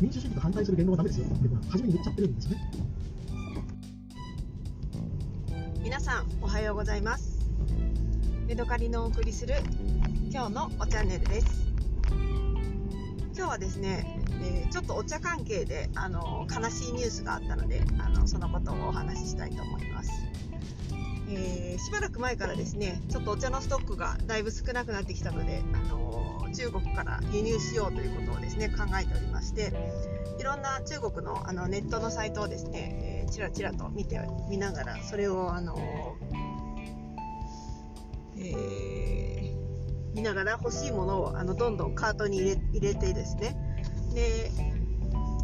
[0.00, 1.26] 民主主義と反対する言論はダメですよ。
[1.26, 2.70] っていうのは初めに言っちゃってるんですよね。
[5.82, 7.38] 皆さんおはようございます。
[8.46, 9.54] メドカリのお送りする
[10.30, 11.66] 今日のおチャンネルです。
[13.38, 14.04] 今日はですね、
[14.42, 20.10] えーちょっとお茶関係であの悲しいニュースがあったのであのそのことをお話ししたいと思います、
[21.30, 29.72] えーしばらく前からですねちょっとお茶のストックがだいぶ少なくなってきたのであの中国から輸入しようということをですね考えておりまして
[30.40, 34.20] いろんな中国のあのネットのサイトをですね、えー、ちらちらと見て
[34.50, 35.78] 見ながらそれをあの、
[38.36, 39.47] えー
[40.18, 43.56] 見ながら欲しいものをあのどんどんカートに入れ入れてですね。
[44.14, 44.50] で、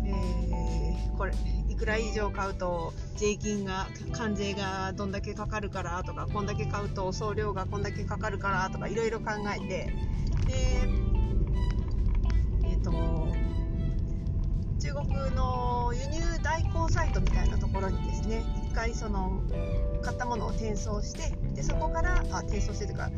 [0.04, 1.32] えーこれ
[1.68, 9.66] いくら以上買うと税金が関税がどんだけかかるからとかこんだけ買うと送料がこんだけかかるからとかいろいろ考えて。
[9.66, 9.94] で
[12.64, 12.90] えっ、と
[14.80, 19.42] 中国の輸入代行サイトみたいなところにですね一回その
[20.02, 23.10] 買ったものを転送してでそこからあ転送してというか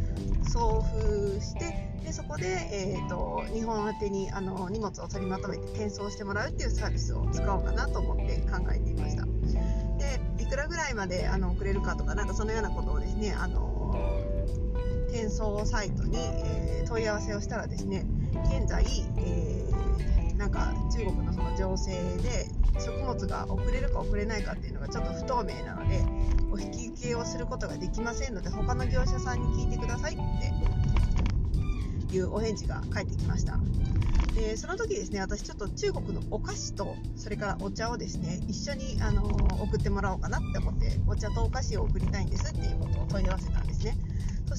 [0.52, 9.24] 送付してでそこで、えー、と日本宛てにあの荷物を取りまとめて転送してもらうっていうサービスを使おうかなと思って考えていました。
[9.24, 13.94] でいくらぐらいまであの送れるかとかなんかそのようなことをですねあの
[15.08, 18.06] 転送サイトに、えー問い合わせをしたらですね
[18.44, 18.84] 現在、
[19.16, 19.66] えー
[20.36, 21.32] なんか中国の
[21.76, 22.46] その情勢で
[22.80, 26.04] 食物が送れるか送れないかっていうのがちょっと不透明なので
[26.50, 30.16] お引き受けをすることができませんので他の業者さんに聞いてくださいっ
[32.10, 33.58] ていうお返事が返ってきました。
[34.34, 43.96] でその時ですね私ちょっと中国のお菓子とそれからお茶をですね一緒にあの送ってもらおうかなって思ってお茶とお菓子を送りたいんですっていうことを問い合わせたんですね。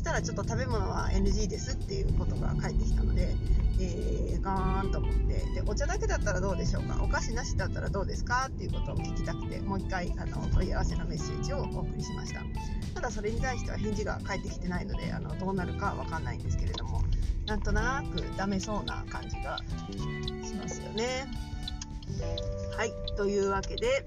[0.07, 3.35] たらちょっと食べ物は NG ですっていうことが返ってきたので、
[3.81, 5.17] えー、ガーンと思って。
[5.53, 7.03] でお茶だけだったらどうでしょうか？
[7.03, 8.47] お菓子なしだったらどうですか？
[8.47, 12.41] っていうことを聞きたくてもう一回あの問い合わせのメッセージをお送りしました。
[12.95, 17.01] ただそれに対しては返事が返ってきてないのであのどうなるかは分かんないんですけれども
[17.45, 19.57] なんとなくダメそうな感じが
[20.47, 21.27] しますよね。
[22.77, 22.93] はい。
[23.17, 24.05] というわけで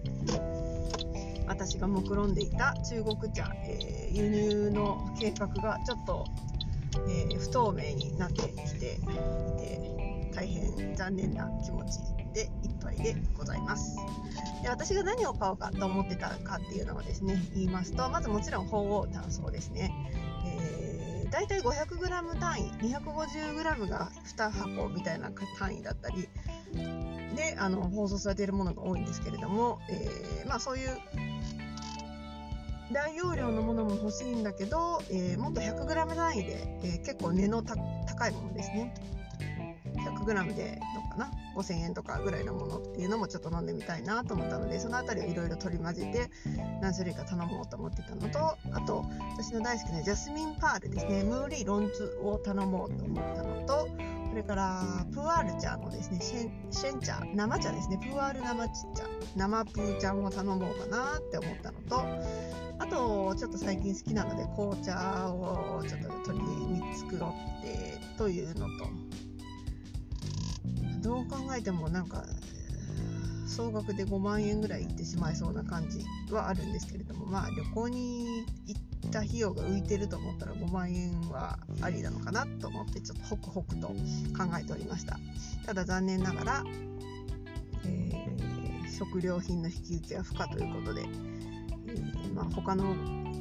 [1.51, 6.25] 私が目論んでいた中国茶、えー輸入の計画がちょっと、
[7.09, 11.99] えー不透明になってきていて大変残念な気持ち
[12.33, 12.51] でいっ
[12.81, 13.97] ぱいでございます。
[14.63, 19.93] で私が何を買おうかと思ってたかっていうのをですね言いますとまずもちろん鳳凰炭素ですね、
[20.47, 26.29] えー、大体 500g 単位 250g が2箱みたいな単位だったり
[27.37, 30.89] であの放送されているものが多いんですけれども、えーまあ、そういう
[32.93, 38.95] 大容量のものも欲しいんだけど、えーもっと 100g 単位で、えー結構値の高いものですね。
[40.01, 46.31] 100g でどうかな？5000円とかぐらいのものっていうのもちょっと飲んでみたいなと思ったのでその辺りをいろいろ取り混ぜて
[46.81, 48.39] 何種類か頼もうと思ってたのと
[48.73, 49.05] あと
[49.37, 51.25] 私の大好きなジャスミンパールですね。
[51.25, 53.89] ムーリーロンツを頼もうと思ったのと
[54.31, 54.83] それから
[55.13, 57.99] プーアール茶のですねシェンシェン茶生茶ですね。
[58.01, 58.73] プーアール生茶。
[59.37, 62.05] 生プーちゃんを頼もうかなって思ったのと
[62.79, 67.19] あとちょっと最近好きなので紅茶をちょっと取りに作っ
[67.63, 68.87] てというのと。
[71.03, 72.25] どう考えてもなんか
[73.47, 83.95] 総額で5万円ぐらいいってしまいそうな感じはあるんですけれどもまあ旅行に行ってった費用が浮いてると思ったら5万円はありなのかなと思ってちょっとホクホクと考
[84.61, 85.19] えておりました。
[85.67, 86.65] ただ残念ながら、
[87.85, 88.61] えー
[89.01, 92.85] 食料品の引き受けは不可ということで、えーまあ、他の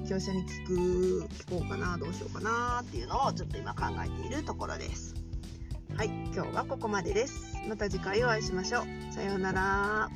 [0.08, 5.16] 業者に聞く聞こうかなどうしようかなっていうのをちょっと今考えているところです。
[5.97, 7.58] はい今日はここまでです。
[7.68, 9.14] また次回お会いしましょう。
[9.14, 10.09] さようなら。